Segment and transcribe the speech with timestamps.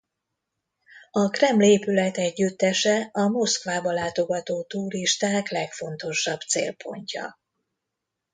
[1.11, 7.39] A Kreml épületegyüttese a Moszkvába látogató turisták legfontosabb célpontja.